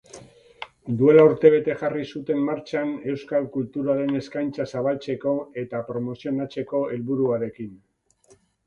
[1.01, 7.81] Duela urtebete jarri zuten martxan euskal kulturaren eskaintza zabaltzeko eta promozionatzeko helburuarekin.